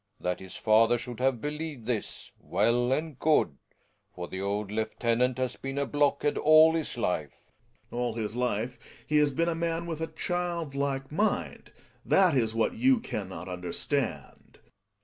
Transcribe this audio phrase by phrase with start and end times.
[0.19, 3.59] jThat his father should have believed this— well and good;
[4.17, 7.35] /for the old lieutenant has been a blockhead all his life.
[7.91, 8.01] Gregers.
[8.01, 11.71] All his life he has been a man with a child like mind—
[12.13, 14.57] that is what you can not understand.